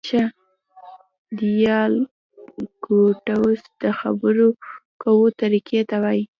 [1.39, 4.49] ډیالکټوس د خبري
[5.01, 6.23] کوو طریقې ته وایي.